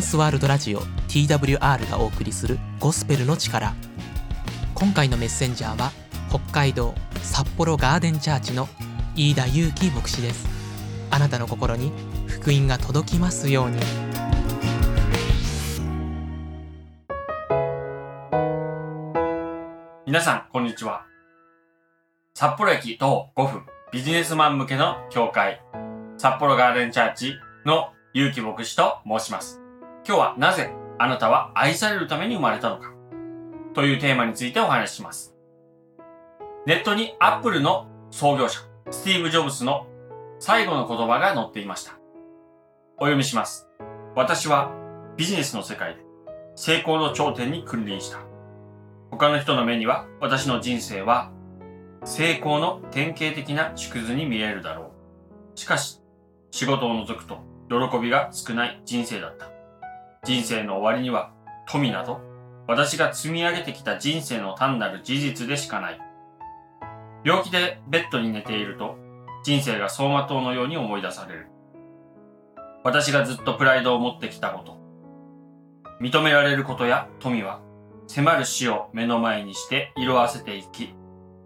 [0.00, 3.74] ンスワールドラジオ TWR がお送りするゴスペルの力
[4.74, 5.92] 今回のメッセンジャーは
[6.30, 8.66] 北海道札幌ガーデンチャーチの
[9.14, 10.48] 飯田祐樹牧師です
[11.10, 11.92] あなたの心に
[12.26, 13.78] 福音が届きますように
[20.06, 21.04] 皆さん、こんにちは。
[22.34, 23.62] 札幌駅徒歩5分
[23.92, 25.62] ビジネスマン向けの教会、
[26.16, 29.60] 札幌ガーデンチャーチの勇気牧師と申します。
[30.06, 32.92] 今日はなぜあなたは愛されるために生まれたのか？
[33.74, 35.34] というテーマについてお話しします。
[36.66, 38.60] ネットにアップルの創業者、
[38.90, 39.86] スティーブ・ジョブスの
[40.38, 41.92] 最後の言葉が載っていました。
[42.96, 43.68] お読みします。
[44.16, 44.72] 私は
[45.16, 46.00] ビジネスの世界で
[46.54, 48.18] 成功の頂点に君臨した。
[49.10, 51.30] 他の人の目には私の人生は
[52.04, 54.92] 成功の典型的な縮図に見えるだろ
[55.54, 55.58] う。
[55.58, 56.00] しかし、
[56.50, 57.38] 仕事を除くと
[57.68, 59.50] 喜びが少ない人生だった。
[60.22, 61.32] 人生の終わりには
[61.66, 62.20] 富など
[62.66, 66.00] 私が積み上げてきた人生の単なる事実でしかない。
[67.24, 68.96] 病気でベッドに寝ていると
[69.44, 71.46] 人生が走馬灯のように思い出される。
[72.84, 74.78] 私がずっとプライドを持ってきたこと。
[76.00, 77.60] 認められることや富は
[78.06, 80.94] 迫る死を目の前にして色あせていき、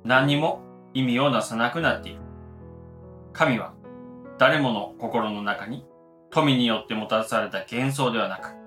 [0.04, 0.62] 何にも
[0.94, 2.20] 意味をなさなくなっている。
[3.32, 3.72] 神は
[4.38, 5.86] 誰もの心の中に
[6.30, 8.63] 富によってもたらされた幻想ではなく、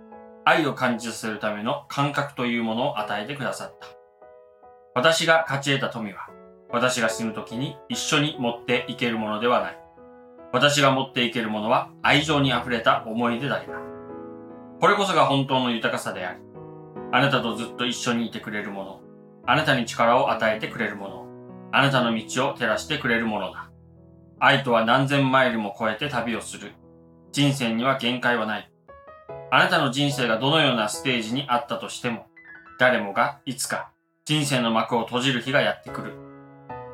[0.48, 3.88] 愛を感じさせるための感覚というものを与えてくださった。
[4.95, 6.30] 私が勝ち得た富は、
[6.70, 9.78] 私が死ぬ時に一緒に持っていけるものではない。
[10.53, 13.78] 私が持っていけるものは愛情に溢れた思い出だけだ。
[14.80, 16.40] これこそが本当の豊かさであり、
[17.12, 19.02] あなたとずっと一緒にいてくれるもの、
[19.45, 21.25] あなたに力を与えてくれるもの、
[21.73, 23.70] あなたの道を照らしてくれるものだ。
[24.40, 26.72] 愛とは何千マイルも超えて旅をする。
[27.34, 28.72] 人生には限界はない。
[29.50, 32.28] あなたの人生がどのようなステージにあったとしても、
[32.80, 33.92] 誰もがいつか
[34.26, 36.13] 人生の幕を閉じる日がやってくる。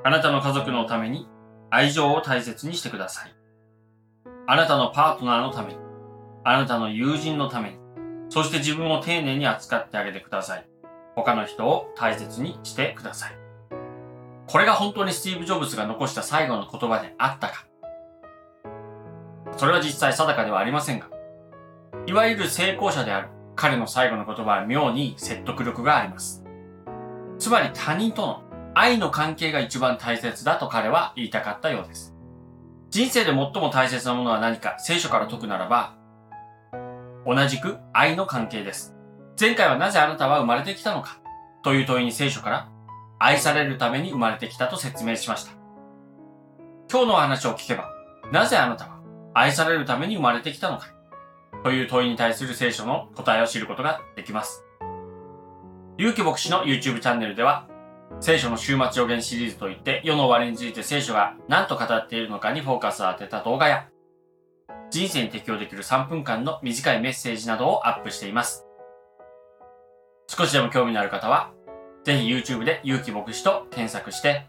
[0.04, 1.28] あなたの家族のために
[1.72, 3.36] 愛情を大切にしてください。
[4.46, 5.80] あなたのパートナーのために、
[6.44, 7.78] あなたの友人のために、
[8.30, 10.66] そして自分を丁寧に扱ってあげてください。
[11.16, 13.38] 他の人を大切にしてください。
[14.48, 17.66] これが本当にスティーブ・ジョブズが残した最後の言葉であったか。
[19.58, 21.08] それは実際定かではありませんが、
[22.08, 26.44] いわゆる成功者である彼の最後の言葉は妙に説得力があります。
[27.40, 28.44] つまり他人との
[28.76, 32.16] 愛の関係が一番大切だと彼は言いたかったようです。
[32.90, 35.96] 人生で最も大切なものは何か聖書から解くならば、
[37.26, 38.96] 同じく愛の関係です。
[39.40, 41.20] 前回はなぜあなたは生まれてきたのか
[41.64, 42.70] という問いに聖書から
[43.20, 45.54] 愛されるために生まれてきたと説明しました。
[46.92, 47.90] 今日のお話を聞けば、
[48.32, 49.00] なぜあなたは
[49.34, 50.88] 愛されるために生まれてきたのか
[51.64, 54.66] という問いに対する聖書の答えを知ることができます。
[55.98, 57.68] 勇気牧師の YouTube チャンネルでは、
[58.20, 63.88] 聖書の週末予言シリーズといって世の終わりについて聖書が何と語っているのかにフォーカスを当てた動画や、
[64.92, 68.66] 人生に適用できる3分間の短いメッセージなどをアップしています。
[70.28, 71.52] 少しでも興味のある方は、
[72.04, 74.48] ぜひ YouTube で勇気牧師と検索して、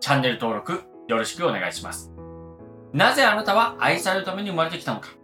[0.00, 2.12] チャンネル登録よろしくお願いします。
[2.92, 5.17] なぜあなたは愛されるために生まれてきたのか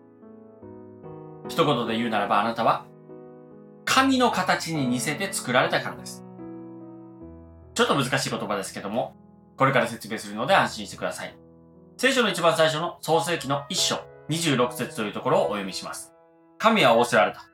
[1.49, 2.87] 一言で言うならばあなたは
[3.85, 6.25] 神の形に似せて作られたからです。
[7.75, 9.15] ちょっと難しい言葉ですけども、
[9.57, 11.37] これから説明するので安心してください。
[11.97, 13.97] 聖書の一番最初の創世記の一章
[14.31, 16.13] 26節というところをお読みします。
[16.59, 17.45] 神は仰せられた。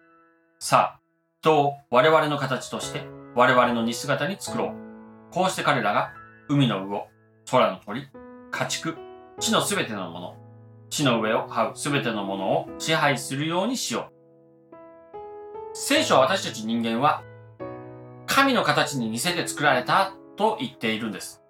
[0.58, 1.00] さあ、
[1.40, 3.02] 人を我々の形として
[3.34, 4.70] 我々の似姿に作ろう。
[5.32, 6.12] こうして彼らが
[6.48, 7.06] 海の魚、
[7.50, 8.08] 空の鳥、
[8.50, 8.96] 家畜、
[9.38, 10.36] 地のすべてのもの、
[10.90, 14.12] 地の上を這うすべてのものを支配するようにしよう。
[15.72, 17.22] 聖書は私たち人間は
[18.26, 21.42] 神の形に似せて作られたと言っているんです。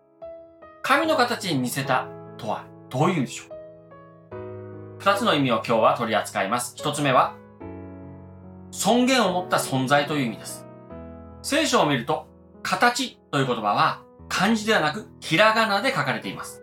[0.83, 2.07] 神の形に似せた
[2.37, 4.99] とはどういうんでしょう？
[4.99, 6.75] 二つの意味を今日は取り扱います。
[6.77, 7.35] 一つ目は
[8.71, 10.67] 尊厳を持った存在という意味です。
[11.43, 12.27] 聖書を見ると
[12.63, 16.60] 形という言葉は漢字ではなくひらがなで書かれています。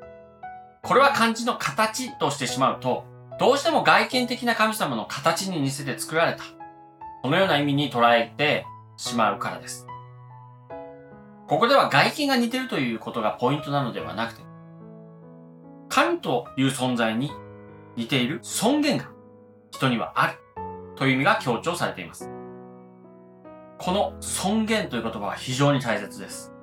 [0.88, 3.04] これは漢字の形としてしまうと、
[3.42, 6.44] どうしても外見的な神様の形に似せて作られた。
[7.24, 9.86] このような意味に捉えてしまうからです。
[11.50, 14.42] ここでは外見が似てるということがポイントなのではなくて、
[15.90, 17.32] 神という存在に
[17.98, 19.10] 似ている尊厳が
[19.72, 20.38] 人にはある
[20.96, 22.30] という意味が強調されています。
[23.78, 26.54] この尊厳という言葉は非常に大切です。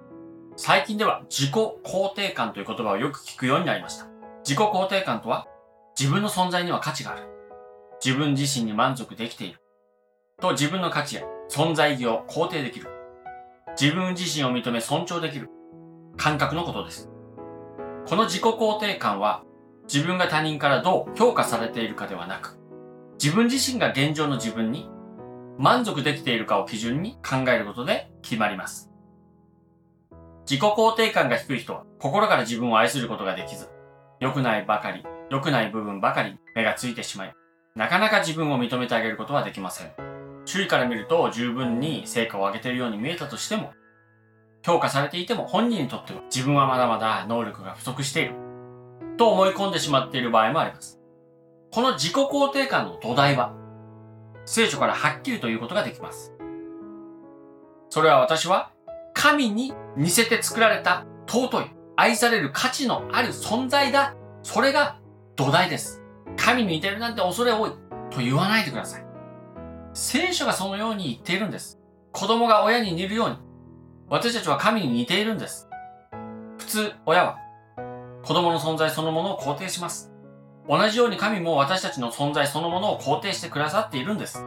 [0.56, 4.13] 最近では自己肯定感という言葉をよく聞くようになりました。
[4.44, 5.46] 自己肯定感とは、
[5.98, 7.22] 自分の存在には価値がある。
[8.04, 9.58] 自分自身に満足できている。
[10.38, 12.88] と自分の価値や存在意義を肯定できる。
[13.80, 15.48] 自分自身を認め尊重できる
[16.18, 17.08] 感覚のことです。
[18.06, 19.44] この自己肯定感は
[19.90, 22.58] 自分が他人からどう評価されているかではなく、
[23.22, 24.90] 自分自身が現状の自分に
[25.56, 28.90] 満足できているかを基準に考えることで決まります。
[30.46, 33.70] 自己肯定感が低い人は心から自分を愛することができず、
[34.24, 37.34] 良くないばかり、良くない部分ばかり目がついてしまい、
[37.76, 39.92] なかなか自分を認めてあげることはできません。
[40.46, 43.74] 周囲から見ると十分に成果を上げているように見えたとしても、
[44.64, 48.34] 評価されていても本人にとっては自分はまだまだ能力が不足している。
[49.18, 50.98] と思い込んでしまっている場合もあります。
[51.70, 53.52] この自己肯定感の土台は、
[54.46, 56.32] 聖書からはっきりということができます。
[57.90, 58.70] それは私は
[59.12, 64.14] 神に似せて作られた尊い、愛される価値のある存在だ。
[64.42, 64.98] それが
[65.36, 66.02] 土台です。
[66.36, 67.70] 神に似てるなんて恐れ多い
[68.10, 69.04] と言わないでください。
[69.92, 71.78] 聖書がそのように言っているんです。
[72.12, 73.36] 子供が親に似るように、
[74.08, 75.68] 私たちは神に似ているんです。
[76.58, 77.38] 普通、親は
[78.24, 80.10] 子供の存在そのものを肯定します。
[80.68, 84.44] 同じように神も私たちの存在そのものを肯定してくださっているんです。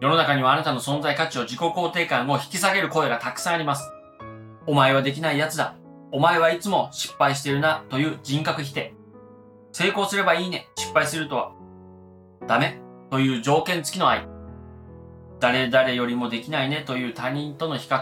[0.00, 3.90] 世の中にはあなたの存在価値を自己肯定感を引き下げる声がたくさんあります。
[4.66, 5.74] お前はできない奴だ。
[6.12, 8.94] お前はいつも失敗してるなという人格否定。
[9.72, 10.68] 成功すればいいね。
[10.76, 11.52] 失敗するとは
[12.46, 12.80] ダメ
[13.10, 14.26] という条件付きの愛。
[15.40, 18.00] 誰々よりもできないねという他人との比較。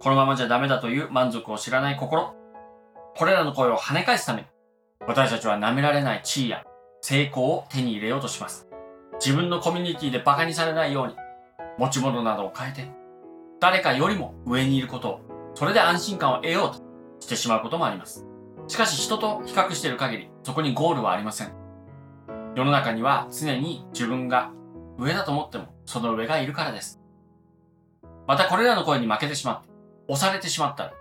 [0.00, 2.34] このままじゃダメだという満足を知らない心。
[3.16, 4.46] これらの声を跳ね返すために、
[5.06, 6.64] 私たちは舐められない地位や
[7.00, 8.68] 成功を手に入れようとします。
[9.24, 11.14] 自分のコミュニティで馬鹿にされないように、
[11.78, 12.90] 持ち物などを変えて、
[13.60, 15.20] 誰かよりも上にいることを、
[15.54, 16.83] それで安心感を得ようと
[17.24, 18.26] してしまうこともあります。
[18.68, 21.52] しかし人と比較している限り、そこにゴールはありません。
[22.54, 24.52] 世の中には常に自分が
[24.98, 27.00] 上だと思っても、その上がいるからです。
[28.26, 29.68] またこれらの声に負けてしまって、
[30.08, 30.92] 押されてしまったら、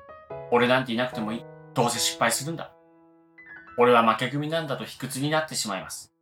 [0.52, 1.46] 俺なんていなくてもいい。
[1.74, 2.72] どうせ失敗するんだ。
[3.78, 6.14] 俺は負け組なんだと卑屈になってしまいます。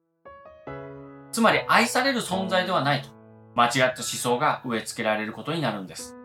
[1.32, 3.10] つまり愛される存在ではないと、
[3.56, 6.18] 間違った思想が植え付けられることになるんです。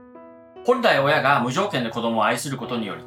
[0.65, 3.05] 本来親が無条件で子供を愛することにより、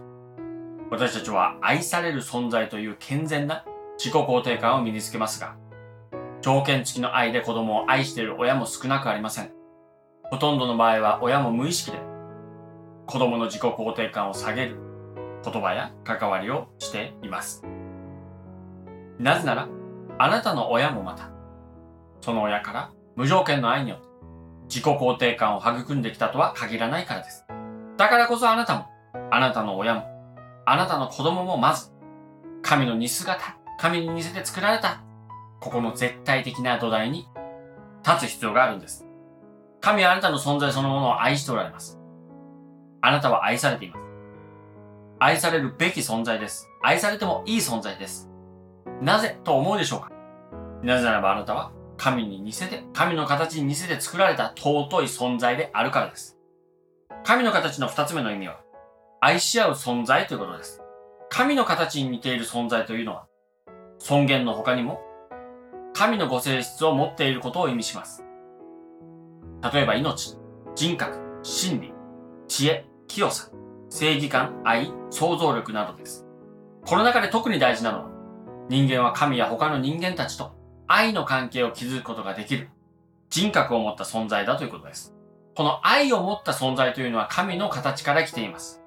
[0.92, 3.64] 私たちは愛される存在という健全な
[3.98, 5.56] 自己肯定感を身につけますが、
[6.42, 9.52] 条件付きの愛で子供を愛している親も少なくありません。
[10.24, 12.00] ほとんどの場合は親も無意識で
[13.08, 14.78] 子供の自己肯定感を下げる
[15.44, 17.64] 言葉や関わりをしています。
[19.20, 19.68] なぜなら、
[20.18, 21.30] あなたの親もまた、
[22.22, 24.08] その親から無条件の愛によって
[24.70, 27.46] 自己肯定感を育んできたとは限らないからです。
[27.98, 28.86] だからこそあなたも、
[29.32, 30.04] あなたの親も、
[30.72, 31.92] あなたの子供もまず、
[32.62, 35.02] 神の似姿、神に似せて作られた、
[35.60, 37.28] ここの絶対的な土台に
[38.06, 39.08] 立つ必要があるんです。
[39.82, 42.00] 神はあなたの存在そのものを愛しておられます。
[43.02, 44.00] あなたは愛されています。
[45.18, 46.70] 愛されるべき存在です。
[46.84, 48.30] 愛されてもいい存在です。
[49.02, 50.12] なぜと思うでしょうか
[50.84, 56.38] なぜならばあなたは神に似せて、神の形に似せて作られた尊い存在であるからです。
[57.24, 58.62] 神の形の二つ目の意味は、
[59.22, 60.82] 愛し合う存在ということです。
[61.30, 63.28] 神の形に似ている存在というのは、
[63.98, 65.02] 尊厳の他にも、
[65.94, 68.24] 神のご性質を持っていることを意味します。
[69.74, 70.38] 例えば命、
[70.74, 71.94] 人格、心理、
[72.48, 73.50] 知恵、清さ、
[73.90, 76.26] 正義感、愛、想像力などです。
[76.86, 78.10] この中で特に大事なのは、
[78.70, 80.54] 人間は神や他の人間たちと
[80.88, 82.70] 愛の関係を築くことができる
[83.30, 85.14] 人格を持った存在だということです。
[85.56, 88.79] この愛を持った存在というのは神の形から来ています。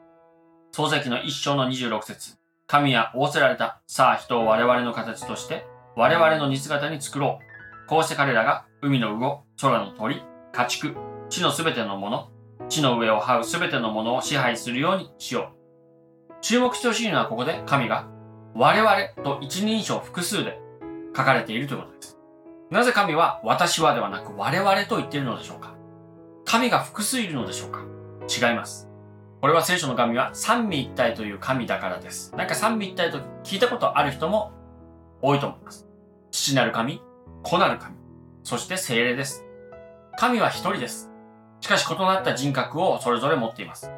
[0.74, 2.36] 創世記の一章の26節
[2.66, 3.82] 神は仰せられた。
[3.86, 7.40] さあ人を我々の形として我々の似姿に作ろ
[7.86, 7.88] う。
[7.90, 10.96] こうして彼らが海の魚、空の鳥、家畜、
[11.28, 12.30] 地のすべてのもの、
[12.70, 16.34] 地の上を這うすべてのものを支配するようにしよう。
[16.40, 18.08] 注目してほしいのはここで神が
[18.54, 20.58] 我々と一人称複数で
[21.14, 22.18] 書かれているということです。
[22.70, 25.76] なぜ神は私はではなく我々と言っているのでしょうか
[26.46, 27.84] 神が複数いるのでしょうか
[28.26, 28.91] 違います。
[29.42, 32.32] これは聖書の神は三位一体という神だからです。
[32.36, 34.52] なんか三位一体と聞いたことある人も
[35.20, 35.88] 多いと思います。
[36.30, 37.02] 父なる神、
[37.42, 37.96] 子なる神、
[38.44, 39.44] そして精霊です。
[40.16, 41.10] 神は一人です。
[41.60, 43.90] しかし異なった人格をそれぞれ持っています。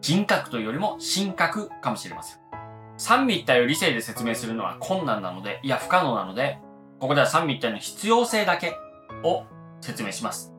[0.00, 2.40] 人格というよりも神格かもしれません。
[2.96, 6.58] 三位一体を理性で説明するのは困難なので、いや不可能なので、
[6.98, 8.74] ここでは三位一体の必要性だけ
[9.22, 9.44] を
[9.80, 10.52] 説明します。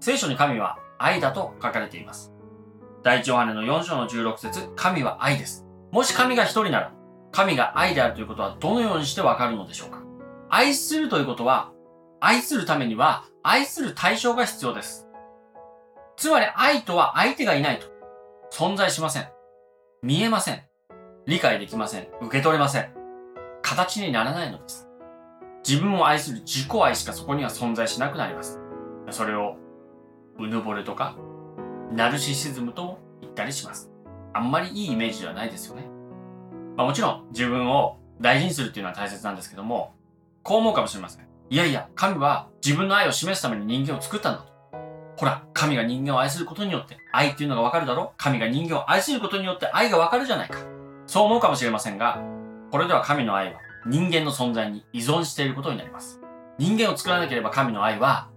[0.00, 2.32] 聖書に神は愛だと書かれています。
[3.02, 5.66] 第一ヨハネの4章の16節神は愛です。
[5.90, 6.92] もし神が一人なら、
[7.32, 10.02] 神が愛であるということはどのようにしてわかるのでしょうか？
[10.50, 11.72] 愛するということは、
[12.20, 15.06] 愛するためには、愛する対象が必要です。
[16.16, 17.86] つまり愛とは相手がいないと。
[18.52, 19.28] 存在しません。
[20.02, 20.62] 見えません。
[21.26, 22.08] 理解できません。
[22.20, 22.92] 受け取れません。
[23.62, 24.88] 形にならないのです。
[25.66, 28.60] 自分を愛する自己愛しかそこには存在しなくなります。
[29.10, 29.56] それを、
[30.38, 31.16] うぬぼれとか、
[31.92, 33.90] ナルシシズムと言ったりします。
[34.32, 35.88] あんまりいいイメージではないですよね。
[36.76, 39.94] まあもちろん自分を大事にするっていうのは大切なんですけども、
[40.42, 41.26] こう思うかもしれません。
[41.50, 44.50] いやいや、神は自分の愛を示すために人間を作ったんだと。
[45.16, 48.12] ほら、神が人間を愛することによって愛っていうのがわかるだろ？
[48.16, 50.58] 神が人間を愛することによって愛がわかるじゃないか。
[51.06, 52.22] そう思うかもしれませんが、
[52.70, 56.20] これでは神の愛は人間の存在に依存していることになります。
[56.58, 58.28] 人間を作らなければ神の愛は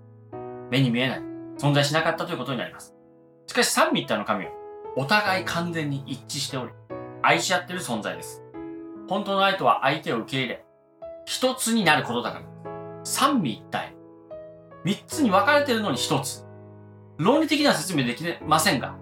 [0.71, 1.19] 目に見えない、
[1.59, 2.92] 存在しなかったということになります。
[3.47, 4.51] しかし三位一体の神は
[4.95, 6.73] お互い完全に一致しており、
[7.21, 8.43] 愛し合ってる存在です。
[9.07, 10.65] 本当の愛とは相手を受け入れ、
[11.25, 12.45] 一つになることだから。
[13.03, 13.95] 三位一体。
[14.83, 16.45] 三つに分かれているのに一つ。
[17.17, 18.95] 論理的な説明できませんが、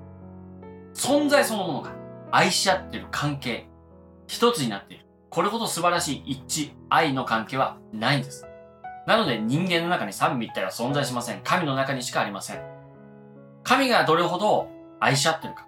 [0.94, 1.94] 存在そのものが
[2.32, 3.68] 愛し合ってる関係、
[4.28, 5.06] 一つになっている。
[5.30, 8.46] これほど素晴らしい一致、愛の関係はないんです。
[9.08, 11.42] なので人間の中に三位一体は存在しません。
[11.44, 12.71] 神の中にしかありません。
[13.64, 14.68] 神がどれほど
[15.00, 15.68] 愛し合ってるか。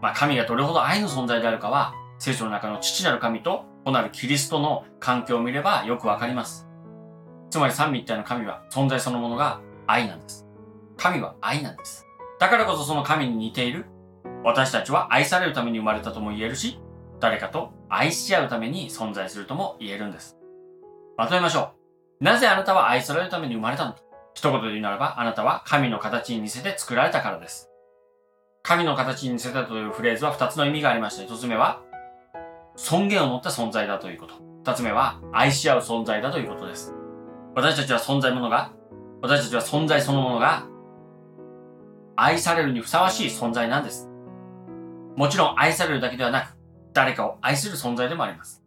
[0.00, 6.66] まあ神がどれほど愛の存在であるかは、聖書の中の父なる神と子なるキリストの関係を見ればよくわかります。
[7.50, 10.46] つまり三位一体の神は存在そのものが愛なんです。
[10.96, 12.06] 神は愛なんです。
[12.38, 13.86] だからこそその神に似ている
[14.42, 16.78] 私たちは愛されるために生まれたとも言えるし、
[17.20, 20.36] 誰かと愛し合うために存在するとも言えるんです。
[21.16, 21.72] まとめましょ
[22.20, 22.24] う。
[22.24, 23.98] なぜあなたは愛されるために生まれたのか
[24.34, 27.70] 一言で言うならば、あなたは神の形に似せて作られたからです。
[28.62, 31.82] 神の形に似せたというフレーズは二つの意味がありまして、一つ目は、
[32.76, 34.34] 尊厳を持った存在だということ。
[34.64, 36.94] 二つ目は、愛し合う存在だということです。
[37.54, 38.72] 私たちは存在ものが、
[39.22, 40.66] 私たちは存在そのものが、
[42.16, 44.08] 愛されるにふさわしい存在なんです。
[45.16, 46.56] もちろん愛されるだけではなく、
[46.92, 48.62] 誰かを愛する存在でもあります。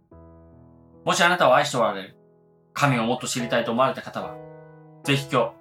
[1.04, 2.18] もしあなたを愛しておられる、
[2.74, 4.36] 神をもっと知りたいと思われた方は、
[5.04, 5.57] ぜひ今日、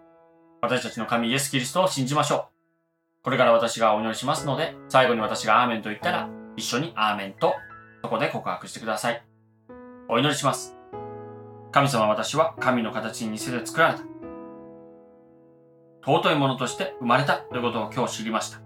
[0.61, 3.23] 私たちの神イエス・キリストを信じましょう。
[3.23, 7.55] これから私がお祈りしますので、最後に私がアーメンと言ったら、一緒にアーメンと、
[8.03, 9.23] そこで告白してください。
[10.09, 10.77] お祈りします。
[11.73, 14.01] 神様私は神の形に似せて作られた。
[16.07, 18.61] 尊いものとして生まれたということを今日知りました。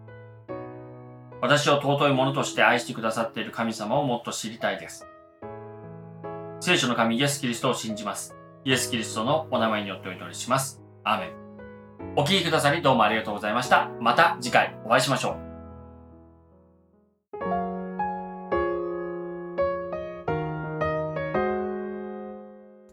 [1.41, 5.07] 私を尊いものとして愛してくださっている神様をもっと知りたいです。
[6.61, 8.37] 聖書の神イエス・キリストを信じます。
[8.65, 10.83] イエス・キリストのお名前によってお祈りします。
[11.03, 11.40] アーメン。
[12.17, 13.91] お聴きくださりどうもありがとうございました。
[14.01, 15.51] また次回お会いしましょう。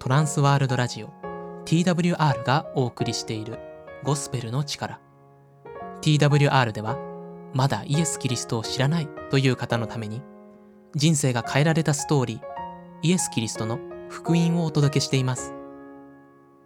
[0.07, 1.09] トランスワールドラジオ
[1.65, 3.59] TWR がお送りしている
[4.03, 5.01] ゴスペルの力
[6.01, 6.97] TWR では
[7.53, 10.21] まだイエス・キリストを知らないという方のために
[10.95, 12.39] 人生が変えられたストーリー
[13.01, 15.53] イエス・キリストの福音をお届けしています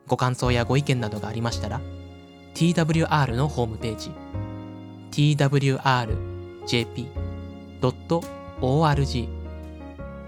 [0.05, 1.81] ご感想やご意見などがありましたら
[2.53, 4.11] TWR のホームページ
[5.11, 6.17] twrjp.org